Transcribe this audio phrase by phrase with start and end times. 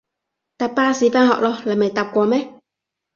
[0.57, 2.55] 搭巴士返學囉，你未搭過咩？